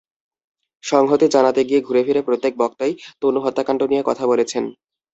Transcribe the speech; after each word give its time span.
সংহতি 0.83 1.27
জানাতে 1.27 1.61
গিয়ে 1.63 1.81
ঘুরেফিরে 1.81 2.21
প্রত্যেক 2.27 2.53
বক্তাই 2.57 2.91
তনু 3.21 3.39
হত্যাকাণ্ড 3.41 3.81
নিয়ে 3.91 4.03
কথা 4.09 4.23
বলেছেন। 4.27 4.63